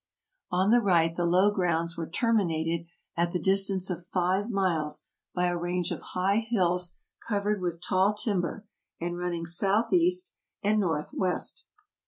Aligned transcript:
On 0.49 0.71
the 0.71 0.81
right 0.81 1.15
the 1.15 1.27
low 1.27 1.51
grounds 1.51 1.95
were 1.95 2.09
ter 2.09 2.33
minated 2.33 2.87
at 3.15 3.33
the 3.33 3.39
distance 3.39 3.91
of 3.91 4.07
five 4.07 4.49
miles 4.49 5.03
by 5.35 5.45
a 5.45 5.55
range 5.55 5.91
of 5.91 6.01
high 6.17 6.37
hills 6.39 6.95
covered 7.27 7.61
with 7.61 7.83
tall 7.87 8.15
timber, 8.15 8.65
and 8.99 9.15
running 9.19 9.45
south 9.45 9.93
east 9.93 10.33
and 10.63 10.79
north 10.79 11.11
west. 11.13 11.67